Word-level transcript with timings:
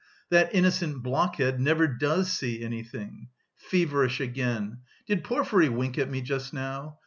That 0.31 0.49
innocent 0.55 1.03
blockhead 1.03 1.59
never 1.59 1.85
does 1.87 2.31
see 2.31 2.63
anything! 2.63 3.27
Feverish 3.57 4.19
again! 4.19 4.79
Did 5.05 5.23
Porfiry 5.23 5.69
wink 5.69 5.99
at 5.99 6.09
me 6.09 6.21
just 6.23 6.53
now? 6.53 6.97